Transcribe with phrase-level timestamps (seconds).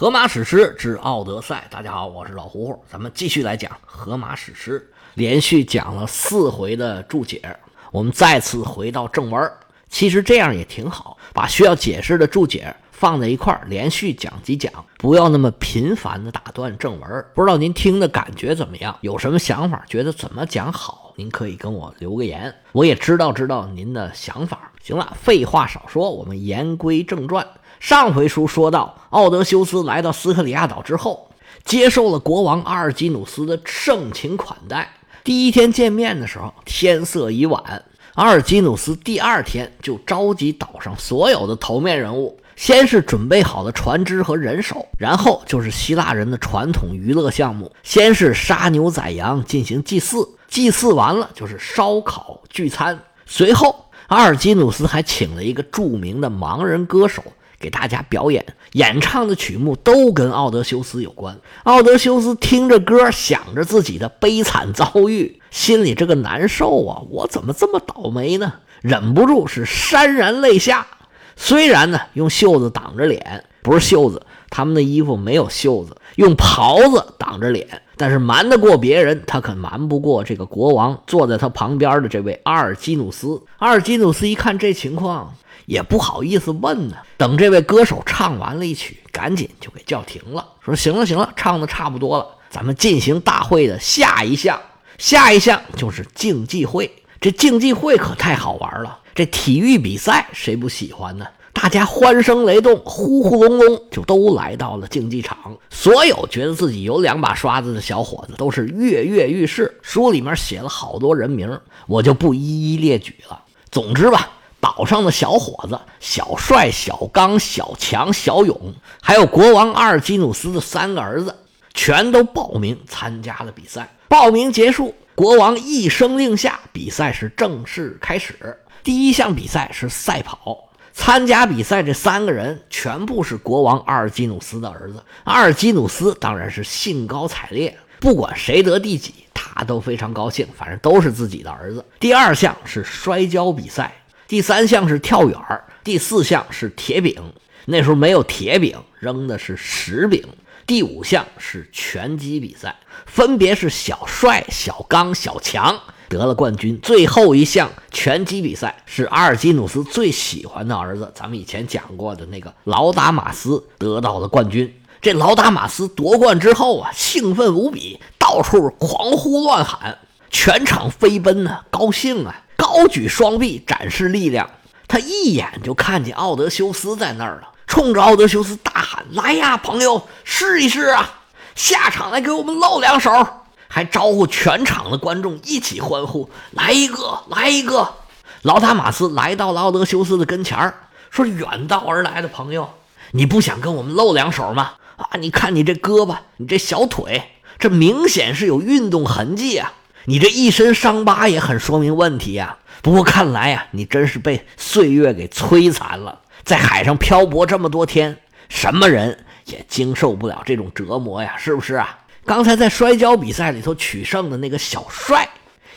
[0.00, 7.42] 荷马史诗之《奥德赛》，大家好，我是老胡胡，咱们继续来讲荷马史诗，连续讲了四回的注解，
[7.90, 9.52] 我们再次回到正文。
[9.88, 17.26] 其实这样也挺好，把需要解释的注解放在一块儿，连续讲几讲，不要那么频繁的打断正文。
[17.34, 18.96] 不知道您听的感觉怎么样？
[19.00, 19.84] 有什么想法？
[19.88, 21.12] 觉得怎么讲好？
[21.16, 24.70] 您可以跟我留个言，我也知道知道您的想法。
[24.80, 27.44] 行了，废话少说，我们言归正传。
[27.80, 31.30] 上回书说到，奥德修斯来到斯克里亚岛之后，
[31.64, 34.88] 接受了国王阿尔基努斯的盛情款待。
[35.22, 37.82] 第一天见面的时候，天色已晚，
[38.14, 57.22] 阿尔基努斯第二天就召集岛上所有的头面人物，先是准备好了船只和人手，然后就是希腊人的传统娱乐项目，先是杀牛宰羊进行祭祀，祭祀完了就是烧烤聚餐，随后阿尔基努斯还请了一个著名的盲人歌手。
[57.60, 61.38] 给大家表演演唱的曲目都跟奥德修斯有关。
[61.64, 67.02] 奥德修斯听着歌，想着自己的悲惨遭遇，心里这个难受啊！
[67.10, 68.52] 我怎么这么倒霉呢？
[68.80, 70.86] 忍不住是潸然泪下。
[71.34, 83.40] 虽然呢，用袖子挡着脸，不是袖子，他们的衣服没有袖子，用袍子挡着脸，但是瞒得过别人，他可瞒不过这个国王坐在他旁边的这位阿尔基努斯。
[83.58, 85.34] 阿尔基努斯一看这情况。
[85.68, 86.96] 也不好意思问呢。
[87.18, 94.58] 等这位歌手唱完了一曲，赶紧就给叫停了，说：“行了，行了，唱的差不多了，咱们进行大会的下一项。
[94.96, 96.90] 下一项就是竞技会。
[97.20, 98.98] 这竞技会可太好玩了。
[99.14, 101.26] 这体育比赛谁不喜欢呢？
[101.52, 105.36] 大家欢声雷动，呼呼隆隆，就都来到了竞技场。
[105.68, 109.78] 所有觉得自己有两把刷子的小伙子，都是跃跃欲试。
[109.82, 113.42] 书里面写了好多人名，我就不一一列举了。
[113.70, 114.30] 总之吧。”
[114.78, 118.56] 岛上的小伙子，小帅、小刚、小强、小勇，
[119.02, 121.34] 还有国王阿尔基努斯的三个儿子，
[121.74, 123.88] 全都报名参加了比赛。
[124.06, 128.56] 报名结束，国王一声令下，比赛是正式开始。
[128.84, 130.70] 第一项比赛是赛跑。
[130.92, 135.02] 参加比赛这三个人全部是国王阿尔基努斯的儿子。
[135.24, 141.84] 阿尔基努斯当然是兴高采烈，不管谁得第几，他都非常高兴，反正都是自己的儿子。
[141.98, 143.92] 第二项是摔跤比赛。
[144.28, 145.38] 第三项是跳远
[145.82, 147.32] 第四项是铁饼。
[147.64, 150.22] 那时候没有铁饼，扔的是石饼。
[150.66, 155.80] 第五项是拳击比赛，分别是小帅、小刚、小强
[156.10, 156.78] 得了冠军。
[156.82, 164.74] 最后一项拳击比赛是阿尔基努斯最喜欢的儿子，咱们以前讲过的那个劳达马斯得到了冠军。
[165.00, 169.96] 这劳达马斯夺冠之后啊，兴奋无比，到处狂呼乱喊，
[170.30, 172.44] 全场飞奔呢，高兴啊！
[172.68, 174.50] 高举双臂展示力量，
[174.86, 181.20] 他一眼就看见奥德修斯在那儿了，冲着奥德修斯大喊：“来呀，朋友，试一试啊！
[181.54, 183.26] 下场来给我们露两手！”
[183.68, 187.94] 还招呼全场的观众一起欢呼：“来一个，来一个！”
[188.42, 190.74] 劳塔马斯来到了奥德修斯的跟前儿，
[191.10, 192.68] 说：“远道而来的朋友，
[193.12, 194.72] 你不想跟我们露两手吗？
[194.98, 199.72] 啊，你看你这胳膊，你这小腿，这明显是有运动痕迹啊！”
[200.08, 202.56] 你这一身伤疤也很说明问题呀。
[202.80, 208.16] 不过看来呀，你真是被岁月给摧残了，在海上漂泊这么多天，
[208.48, 211.98] 什么人也经受不了这种折磨呀，是不是啊？
[212.24, 215.28] 刚才在摔跤比赛里头取胜的那个小帅，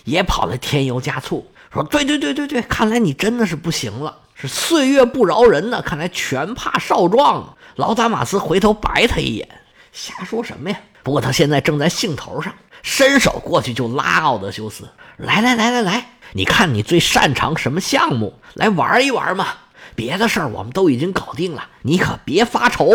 [0.06, 5.82] 也跑来添油加醋，说：“对对对对对，看来你真的是不行了，是岁月不饶人呢。
[5.82, 9.50] 看来全怕少壮。”劳达马斯回头白他一眼，
[9.92, 10.80] 瞎说什么呀？
[11.04, 12.54] 不过他现在正在兴头上。
[12.84, 18.40] 伸手过去就拉奥德修斯，来来来来来，你看你最擅长什么项目？
[18.54, 19.48] 来玩一玩嘛！
[19.96, 22.92] 别的事儿我们都已经搞定了，你可别发愁。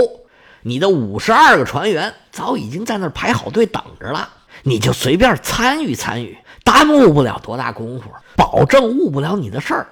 [0.63, 4.29] 你的五十二个船员早已经在那儿排好队等着了，
[4.63, 9.87] 你就随便参与参与，耽误不了多大功夫，保证误不了你的事儿。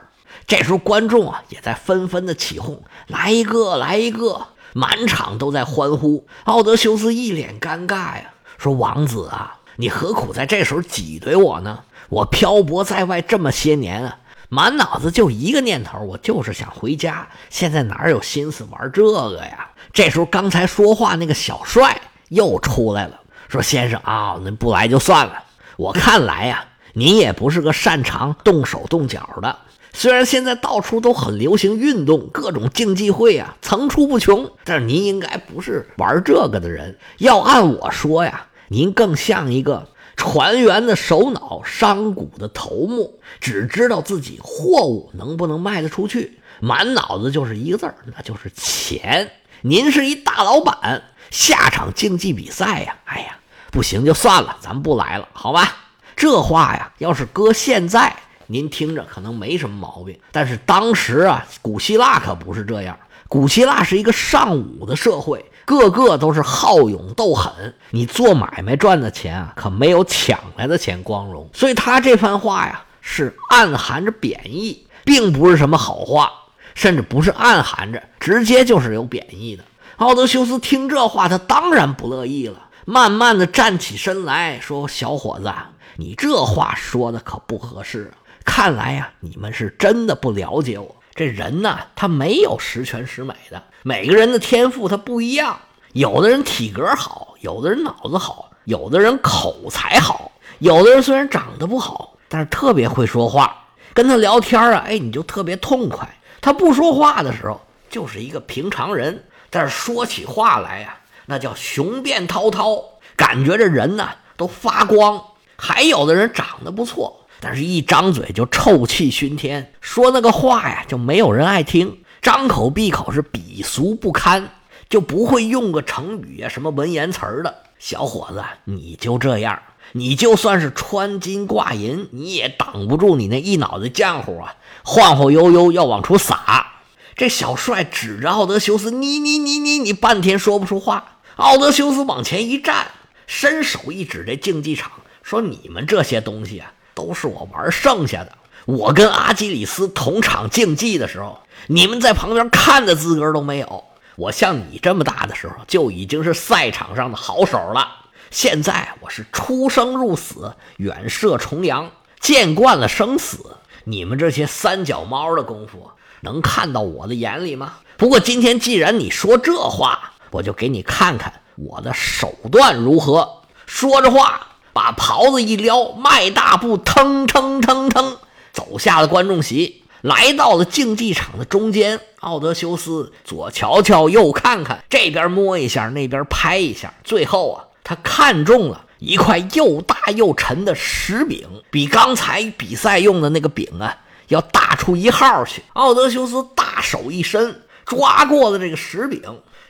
[0.46, 6.26] 这时候观众啊也在纷纷的起哄，来一个来一个，满场都在欢呼。
[6.44, 11.80] 奥德修斯一脸尴尬呀，说：“王子啊。”你何苦在这时候挤兑我呢？
[12.08, 14.18] 我漂泊在外这么些年啊，
[14.48, 17.26] 满脑子就一个念头，我就是想回家。
[17.50, 19.70] 现在哪有心思玩这个呀？
[19.92, 23.18] 这时候，刚才说话那个小帅又出来了，
[23.48, 25.42] 说：“先生啊，那不来就算了。
[25.76, 29.58] 我看来呀，您也不是个擅长动手动脚的。
[29.92, 36.96] 虽然现在到处都很流行运动，各种竞技会啊层出不穷，但是您应该不是玩这个的人。
[37.18, 49.30] 要按我说呀。”您更像一个船员的首脑，商贾的头目，只知道自己货物能不能卖得出去，满脑子就是一个字儿，那就是钱。
[49.60, 53.38] 您是一大老板，下场竞技比赛呀，哎呀，
[53.70, 55.76] 不行就算了，咱不来了，好吧？
[56.16, 58.16] 这话呀，要是搁现在，
[58.48, 62.98] 您听着可能没什么毛病，但是当时啊，古希腊可不是这样。
[63.28, 67.74] 古希腊是一个尚武的社会，个个都是好勇斗狠。
[67.90, 71.48] 你做买卖赚的钱啊，可没有抢来的钱光荣。
[71.52, 76.30] 所以他这番话呀，是暗含着贬义，并不是什么好话，
[76.74, 79.64] 甚至不是暗含着，直接就是有贬义的。
[79.96, 85.52] 奥德修斯听这话，他当然不乐意了，慢慢的站起身来说：“小伙子，
[85.96, 88.12] 你这话说的可不合适。
[88.44, 95.60] 看来呀，你们是真的不了解我。”这人呢，他没有十全十美的，每个人的天赋他不一样。
[95.92, 103.66] 有的人体格好，有的人脑子好，有的人口才好，有的人虽然长得不好，但是特别会说话。
[103.92, 106.08] 跟他聊天啊，哎，你就特别痛快。
[106.40, 107.60] 他不说话的时候
[107.90, 110.96] 就是一个平常人，但是说起话来呀，
[111.26, 112.82] 那叫雄辩滔滔，
[113.14, 114.08] 感觉这人呢
[114.38, 115.22] 都发光。
[115.56, 117.26] 还有的人长得不错。
[117.38, 121.98] 但是，一张嘴就臭气熏天，说那个话呀，就没有人爱听。
[122.24, 124.48] 张口闭口是鄙俗不堪，
[124.88, 127.54] 就不会用个成语啊，什么文言词儿的。
[127.78, 129.60] 小伙子，你就这样，
[129.92, 136.68] 你就算是穿金挂银，你也挡不住你那一脑袋浆糊啊，晃晃悠悠要往出撒。
[137.14, 141.18] 这小帅指着奥德修斯，你你你你你，半天说不出话。
[141.36, 142.86] 奥德修斯往前一站，
[143.26, 144.90] 伸手一指这竞技场，
[145.22, 148.32] 说：“你们这些东西啊。”都是我玩剩下的。
[148.66, 153.84] 我跟阿基里斯同场竞技的时候，你们在旁边看的资格都没有。
[154.16, 157.88] 我像你这么大的时候，就已经是赛场上的好手了。
[158.30, 161.90] 现在我是出生入死，远涉重洋，
[162.20, 163.56] 见惯了生死。
[163.84, 165.90] 你们这些三脚猫的功夫，
[166.22, 167.74] 能看到我的眼里吗？
[167.96, 173.42] 不过今天既然你说这话，我就给你看看我的手段如何。
[173.66, 174.48] 说着话。
[174.74, 178.16] 把袍子一撩，迈大步，腾腾腾腾
[178.54, 182.00] 走下了观众席，来到了竞技场的中间。
[182.20, 193.98] 奥德修斯左瞧瞧，右看看，这边摸一下，那边拍一下，最后啊，他看中了一块又大又沉的石饼，比刚才比赛用的那个饼啊
[194.28, 195.62] 要大出一号去。
[195.74, 199.20] 奥德修斯大手一伸，抓过了这个石饼，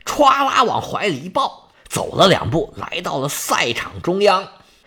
[0.05, 4.47] 歘啦往怀里一抱，走了两步，来到了赛场中央。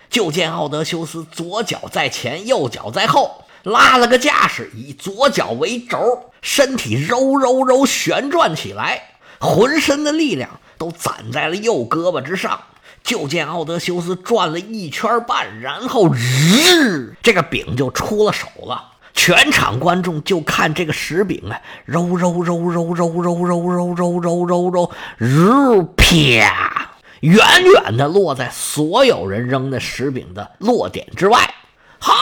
[0.10, 9.02] 就见奥德修斯左脚在前，右脚在后，拉了个架势，以左脚为轴，身体揉揉揉旋转起来，
[9.40, 12.60] 浑身的力量都攒在了右胳膊之上。
[13.04, 18.94] 就见奥德修斯转了一圈半，然后日，这个饼就出了手了。
[19.14, 26.92] 全场观众就看这个石饼啊，揉揉揉揉揉揉揉揉揉揉揉揉，日啪！
[27.22, 31.54] 远远的落在所有人扔的石饼的落点之外，
[32.00, 32.14] 好！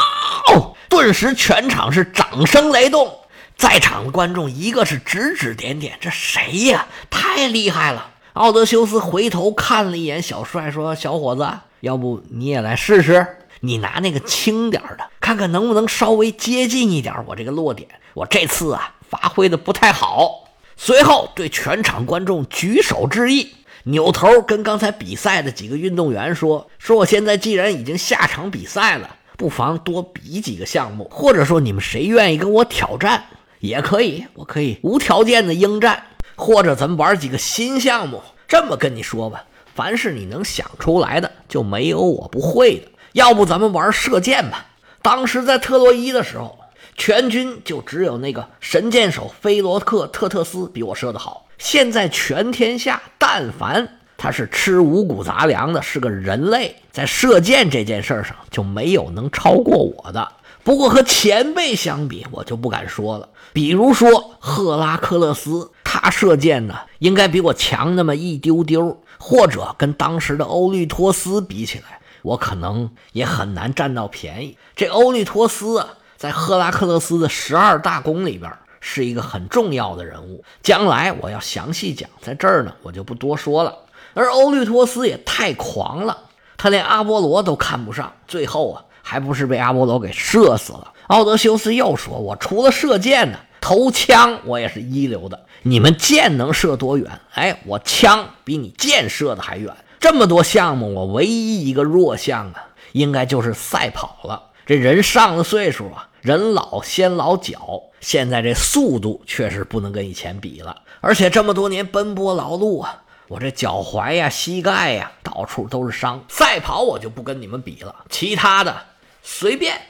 [0.90, 3.20] 顿时全场是掌声雷动，
[3.58, 6.88] 在场的观众一个是指指点点，这谁呀？
[7.10, 8.12] 太厉害了！
[8.34, 11.50] 奥德修斯回头看了一眼小帅，说：“小伙子，
[11.80, 13.26] 要不你也来试试？
[13.62, 17.90] 你拿那个轻点的，看看能不能稍微接近一点我这个落点。
[18.14, 23.56] 我这次啊，发挥的不太好。”随后对全场观众举手致意。
[23.88, 33.26] 扭头跟刚才比赛的几个运动员说：“说我现在既然已经下场比赛了，不妨多比几个项目，或者说你们谁愿意跟我挑战
[33.60, 36.04] 也可以，我可以无条件的应战，
[36.36, 38.22] 或者咱们玩几个新项目。
[38.48, 42.88] 这么跟你说吧，凡是你能想出来的，就没有我不会的。
[43.14, 44.66] 要不咱们玩射箭吧？
[45.02, 46.60] 当时在特洛伊的时候，
[46.96, 60.32] 全军就只有那个神箭手菲罗克特特斯比我射得好。”现在全天下，但凡他是吃五谷杂粮的，是个人类，在射箭这件事上就没有能超过我的。
[60.64, 63.30] 不过和前辈相比，我就不敢说了。
[63.54, 69.02] 比如说赫拉克勒斯，他射箭呢，应该比我强那么一丢丢。
[69.18, 74.58] 或者跟当时的欧律托斯比起来，我可能也很难占到便宜。
[74.76, 78.52] 这欧律托斯啊，在赫拉克勒斯的十二大功里边。
[78.88, 83.76] 是一个很重要的人物，将来我要详细讲，在这儿呢，我就不多说了。
[84.16, 86.18] 而欧律托斯也太狂了，
[86.58, 90.92] 他连阿波罗都看不上，最后啊，还不是被阿波罗给射死了。
[91.08, 95.46] 奥德修斯又说：“我除了射箭呢，投枪我也是一流的。
[95.62, 97.20] 你们箭能射多远？
[97.34, 99.72] 哎，我枪比你箭射的还远。
[100.00, 104.42] 这么多项目，我唯一一个弱项啊，应该就是赛跑了。
[104.66, 110.78] 这人上了岁数啊。”人老先老脚，现在这速度确实不能跟以前比了。
[111.00, 116.24] 而且这么多年奔波劳碌啊，我这脚踝呀、膝盖呀，到处都是伤。
[116.30, 118.86] 赛跑我就不跟你们比了，其他的
[119.24, 119.82] 随便。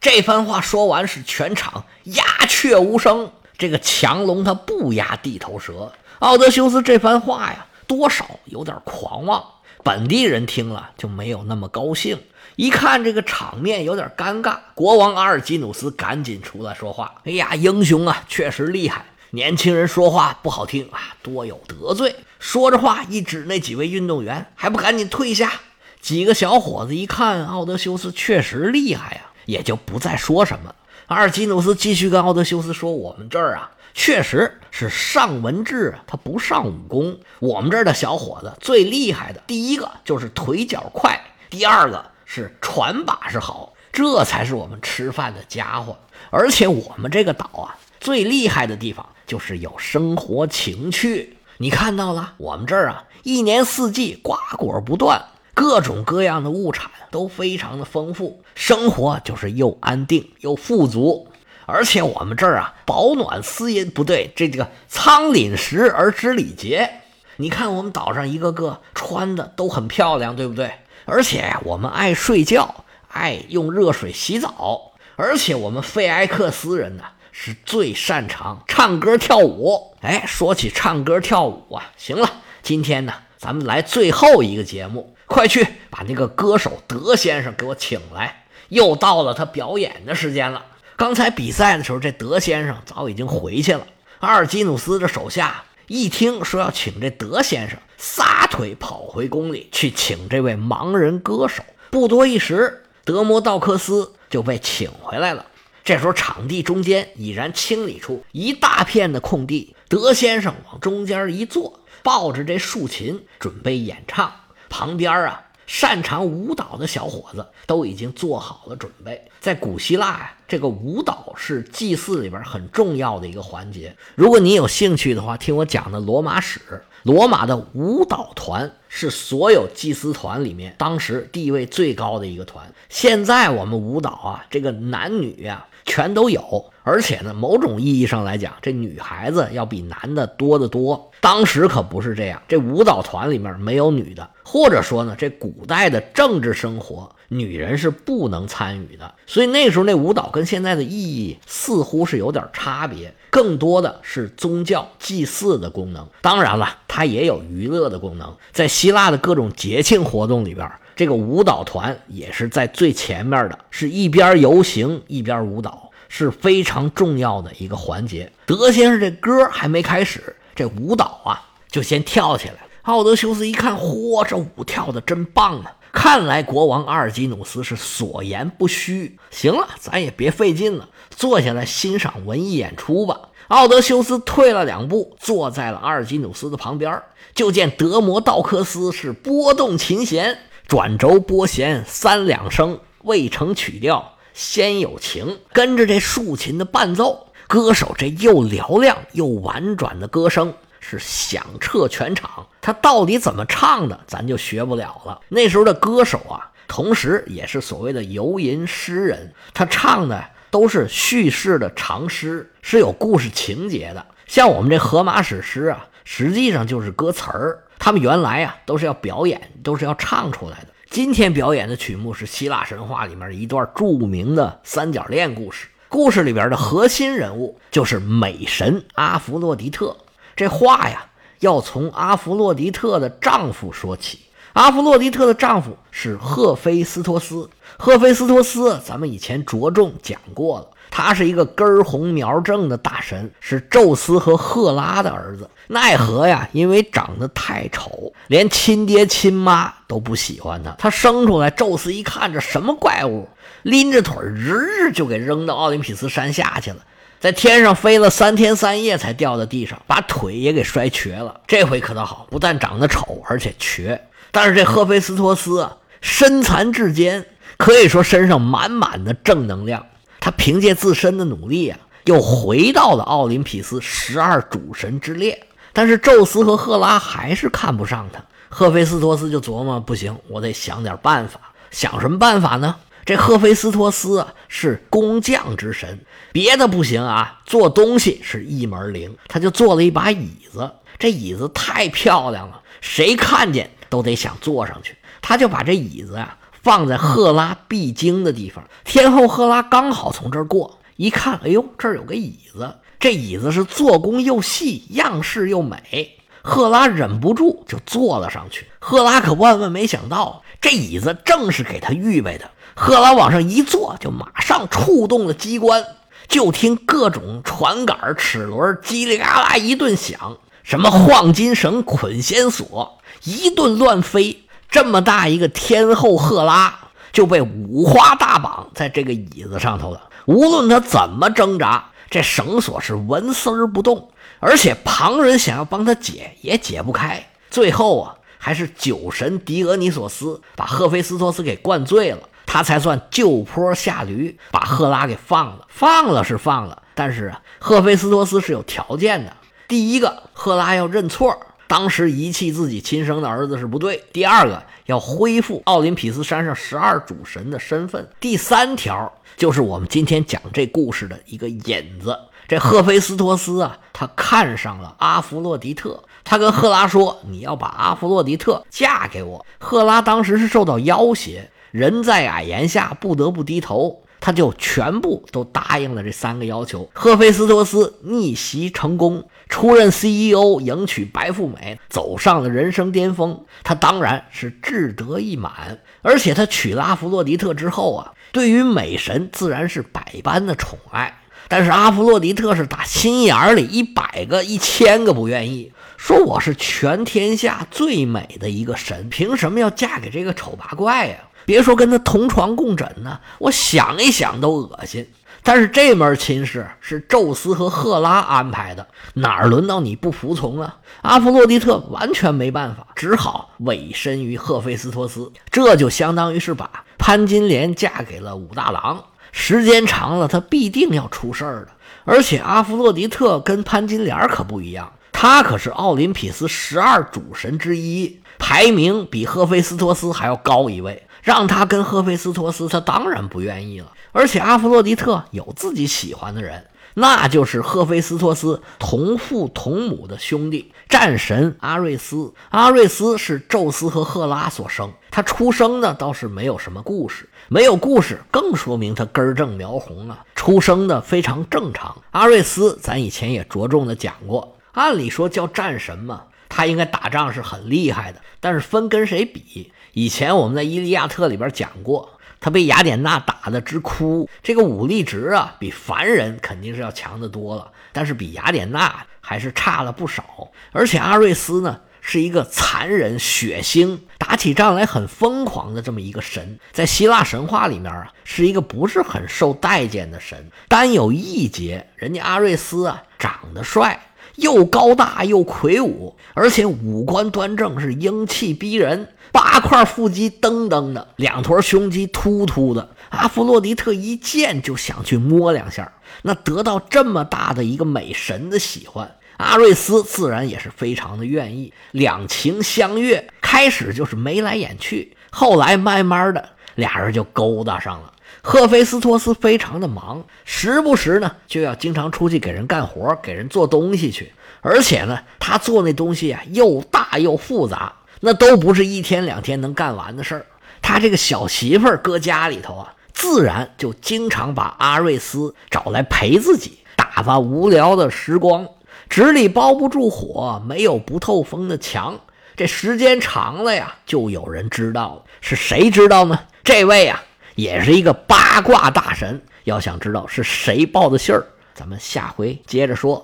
[0.00, 3.30] 这番话说完，是全场鸦雀无声。
[3.56, 5.92] 这个强龙他不压地头蛇。
[6.18, 9.42] 奥德修斯这番话呀，多少有点狂妄。
[9.82, 12.20] 本地人听了就没有那么高兴。
[12.56, 19.06] 一看这个场面有点尴尬，国王阿尔基努斯赶紧出来说话：“哎呀，英雄啊，确实厉害。
[19.30, 25.52] 年轻人说话不好听啊，多有得罪。”说着话，一指那几位运动员，还不赶紧退下？
[26.00, 30.74] 几个小伙子一看奥德修斯确实厉害呀，也就不再说什么。
[31.06, 37.16] 阿尔基努斯继续跟奥德修斯说：“我们这儿啊，确实是上文治，他不上武功。
[37.38, 41.18] 我们这儿的小伙子最厉害的，第一个就是腿脚快，
[41.48, 45.96] 第二个。”是船把式好，这才是我们吃饭的家伙。
[46.30, 51.36] 而且我们这个岛啊，最厉害的地方就是有生活情趣。
[51.58, 55.22] 你看到了，我们这儿啊，一年四季瓜果不断，
[55.54, 61.28] 各种各样的物产都非常的丰富，生活就是又安定又富足。
[61.66, 66.90] 而且我们这儿啊，保暖思淫，不对，这这个仓廪实而知礼节。
[67.36, 70.72] 你看我们岛上一个个穿的都很漂亮，对不对？
[71.04, 74.92] 而且，我们爱睡觉，爱用热水洗澡。
[75.16, 79.96] 而且我们费埃克斯人呢，是最擅长唱歌跳舞。
[80.02, 82.30] 哎，说起唱歌跳舞啊，行了，
[82.62, 88.44] 今天呢，咱们来最后一个节目，快去把那个歌手德先生给我请来。
[88.68, 90.64] 又到了他表演的时间了。
[90.96, 93.86] 刚才比赛的时候，这德先生早已经回去了。
[94.20, 95.64] 阿尔基努斯的手下。
[95.88, 101.62] 一听说要请这德先生，撒腿跑回宫里去请这位盲人歌手。
[101.90, 105.44] 不多一时，德摩道克斯就被请回来了。
[105.84, 109.74] 这时候，场地中间已然清理出一大片的空地。
[109.88, 114.32] 德先生往中间一坐，抱着这竖琴准备演唱。
[114.68, 115.46] 旁边啊。
[115.64, 119.30] 擅长舞蹈的小伙子都已经做好了准备。
[119.40, 123.96] 在古希腊呀，这个舞蹈是祭祀里边很重要的一个环节。
[124.14, 126.60] 如果你有兴趣的话，听我讲的罗马史。
[127.04, 132.70] 罗马的舞蹈团是所有祭司团里面当时地位最高的一个团。
[132.90, 141.10] 现在我们舞蹈啊，这个男女呀全都有，而且呢，某种意义上来讲，这女孩子要比男的多得多。
[141.20, 147.14] 当时可不是这样，这舞蹈团里面没有女的，或者说呢，这古代的政治生活。
[147.28, 156.06] 女人是不能参与的，所以那时候那舞蹈跟现在的意义似乎是有点差别，更多的是宗教祭祀的功能。
[156.20, 158.36] 当然了，它也有娱乐的功能。
[158.52, 160.70] 在希腊的各种节庆活动里边，
[161.02, 168.30] 这个舞蹈团也是在最前面的，是一边游行一边舞蹈，是非常重要的一个环节。
[168.46, 172.60] 德先生这歌还没开始，这舞蹈啊就先跳起来了。
[172.82, 175.74] 奥德修斯一看，嚯，这舞跳的真棒啊！
[175.90, 179.18] 看来国王阿尔基努斯是所言不虚。
[179.32, 183.18] 行了，咱也别费劲了，坐下来欣赏文艺演出吧。
[183.48, 187.02] 奥德修斯退了两步，坐在了阿尔基努斯的旁边。
[187.34, 195.38] 就见德摩道克斯是拨动琴弦，转轴拨弦三两声，未成曲调先有情。
[195.52, 200.54] 跟着这竖琴的伴奏，歌手这又嘹亮又婉转的歌声。
[200.84, 205.20] 是响彻全场，他到底怎么唱的，咱就学不了了。
[205.28, 214.04] 那时候的歌手啊，同时也是所谓的游吟诗人，他唱的都是叙事的长诗，是有故事情节的。
[214.26, 217.61] 像我们这荷马史诗啊，实际上就是歌词儿。
[217.78, 220.68] 他们原来啊都是要表演，都是要唱出来的。
[220.90, 229.96] 今天表演的曲目是希腊神话里面一段著名的三角恋故事，故事里边的核心人物就是美神阿弗洛狄特。
[230.36, 231.06] 这话呀，
[231.40, 234.20] 要从阿弗洛狄特的丈夫说起。
[234.52, 237.48] 阿弗洛狄特的丈夫是赫菲斯托斯。
[237.78, 245.48] 赫菲斯托斯，咱们以前着重讲过了，他是一个根红苗正的大神，是宙斯和赫拉的儿子。
[245.68, 250.70] 奈何呀，因为长得太丑，连亲爹亲妈都不喜欢他。
[250.72, 253.26] 他生出来，宙斯一看这什么怪物，
[253.62, 256.76] 拎着腿日日就给扔到奥林匹斯山下去了。
[257.18, 261.40] 在天上飞了三天三夜才掉到地上，把腿也给摔瘸了。
[261.46, 264.08] 这回可倒好，不但长得丑，而且瘸。
[264.30, 267.24] 但是这赫菲斯托斯啊，身残志坚，
[267.56, 269.86] 可以说身上满满的正能量。
[270.24, 275.48] 他凭借自身的努力啊，又回到了奥林匹斯十二主神之列。
[275.72, 278.22] 但是宙斯和赫拉还是看不上他。
[278.48, 281.40] 赫菲斯托斯就琢磨：不行，我得想点办法。
[281.72, 282.76] 想什么办法呢？
[283.04, 285.98] 这赫菲斯托斯啊，是工匠之神，
[286.30, 289.16] 别的不行啊，做东西是一门灵。
[289.26, 294.96] 他就做了一把椅子，这椅子太漂亮了，谁看见都得想坐上去。
[295.20, 298.64] 他就把这椅子啊放在赫拉必经的地方。
[298.84, 306.18] 天后赫拉刚好从这儿过，一看，哎呦，这儿有个椅子，这椅子是做工又细，样式又美。
[306.44, 308.66] 赫拉忍不住就坐了上去。
[308.80, 312.50] 赫拉可万万没想到，这椅子正是给他预备的。
[312.74, 315.84] 赫拉往上一坐，就马上触动了机关。
[316.28, 324.41] 就听各种船杆、齿轮叽里嘎啦一顿响，什么晃金绳、捆仙索，一顿乱飞。
[324.72, 326.76] 这么大一个天后赫拉
[327.12, 330.08] 就被五花大绑在这个椅子上头了。
[330.24, 334.10] 无论他怎么挣扎，这绳索是纹丝儿不动，
[334.40, 337.24] 而且旁人想要帮他解也解不开。
[337.50, 342.20] 最后啊，还是酒神狄俄尼索斯把赫菲斯托斯给灌醉了。
[342.44, 345.66] 他才算就坡下驴，把赫拉给放了。
[345.68, 349.34] 放了是放了，但是，赫菲斯托斯是有条件的。
[349.68, 351.34] 第一个，赫拉要认错，
[351.72, 362.14] 当时遗弃自己亲生的儿子是不对；第二个，要恢复奥林匹斯山上十二主神的身份；第三条，就是我们今天讲这故事的一个引子。
[362.46, 371.48] 这赫菲斯托斯啊，他看上了阿弗洛狄特，他跟赫拉说：“你要把阿弗洛狄特嫁给我。”赫拉当时是受到要挟。
[371.70, 374.01] 人在矮檐下，不得不低头。
[374.24, 376.88] 他就全部都答应了这三个要求。
[376.92, 383.44] 赫菲斯托斯逆袭成功，出任 CEO，迎娶白富美，走上了人生巅峰。
[383.64, 391.18] 他当然是志得意满，而且他娶了阿弗洛狄特之后啊，对于美神自然是百般的宠爱。
[391.48, 395.72] 但是阿弗洛狄特是打心眼里一百个、一千个不愿意，
[396.04, 401.16] 说我是全天下最美的一个神，凭什么要嫁给这个丑八怪呀？
[401.44, 405.08] 别说跟他同床共枕呢，我想一想都恶心。
[405.44, 410.78] 但是这门亲事是宙斯和赫拉安排的，哪儿轮到你不服从啊？
[411.02, 415.30] 阿弗洛狄特完全没办法，只好委身于赫菲斯托斯。
[415.52, 421.68] 这就相当于是把潘金莲嫁给了武大郎，时间长了，他必定要出事儿的。
[422.04, 431.06] 而且阿弗洛狄特跟潘金莲可不一样，他可是奥林匹斯十二主神之一，排名比赫菲斯托斯还要高一位。
[431.22, 433.92] 让他跟赫菲斯托斯，他当然不愿意了。
[434.10, 442.34] 而且阿弗洛狄特有自己喜欢的人，那就是赫菲斯托斯同父同母的兄弟战神阿瑞斯。
[442.50, 451.96] 阿瑞斯是宙斯和赫拉所生，他出生呢倒是没有什么故事，没有故事更说明他根正苗红啊，出生的非常正常。
[452.10, 459.72] 阿瑞斯咱以前也着重的讲过，按理说叫战神嘛，他应该打仗是很厉害的，但是分跟谁比？
[459.92, 464.28] 以前我们在《伊利亚特》里边讲过，他被雅典娜打得直哭。
[464.42, 470.50] 这个武力值啊，比凡人肯定是要强得多了，但是比雅典娜还是差了不少。
[470.72, 480.50] 而且阿瑞斯呢，是一个残忍、血腥、打起仗来很疯狂的这么一个神，在希腊神话里面啊，是一个不是很受待见的神。
[480.68, 484.00] 单有一节，人家阿瑞斯啊，长得帅。
[484.36, 489.08] 又高大又魁梧，而且五官端正，是英气逼人。
[489.30, 492.90] 八块腹肌噔噔的，两坨胸肌突突的。
[493.08, 495.90] 阿弗洛狄特一见就想去摸两下。
[496.22, 501.72] 那得到这么大的一个美神的喜欢，阿瑞斯自然也是非常的愿意。
[501.92, 508.12] 两情相悦，开始就是眉来眼去，后来慢慢的俩人就勾搭上了。
[508.40, 514.32] 赫菲斯托斯非常的忙，时不时呢就要经常出去给人干活，给人做东西去。
[514.60, 520.46] 而且呢，他做那东西啊又大又复杂，那都不是一天两天能干完的事儿。
[520.80, 528.66] 他这个小媳妇儿搁家里头啊，自然就经常把阿瑞斯找来陪自己，打发无聊的时光。
[529.08, 532.18] 纸里包不住火，没有不透风的墙。
[532.56, 535.22] 这时间长了呀，就有人知道了。
[535.40, 536.38] 是谁知道呢？
[536.62, 537.22] 这位啊。
[537.54, 543.20] 也是一个八卦大神，要想知道是谁报的信儿，咱们下回接着说。